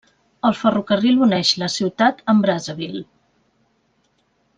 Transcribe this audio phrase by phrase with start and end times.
[0.47, 3.03] El ferrocarril uneix la ciutat amb Brazzaville.